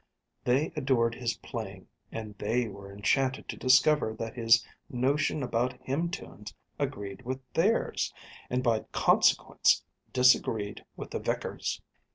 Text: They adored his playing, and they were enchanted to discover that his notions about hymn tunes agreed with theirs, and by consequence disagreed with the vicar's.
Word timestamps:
They 0.45 0.73
adored 0.75 1.13
his 1.13 1.35
playing, 1.37 1.87
and 2.11 2.35
they 2.39 2.67
were 2.67 2.91
enchanted 2.91 3.47
to 3.49 3.55
discover 3.55 4.15
that 4.15 4.33
his 4.33 4.65
notions 4.89 5.43
about 5.43 5.79
hymn 5.79 6.09
tunes 6.09 6.55
agreed 6.79 7.21
with 7.21 7.39
theirs, 7.53 8.11
and 8.49 8.63
by 8.63 8.79
consequence 8.93 9.83
disagreed 10.11 10.83
with 10.95 11.11
the 11.11 11.19
vicar's. 11.19 11.83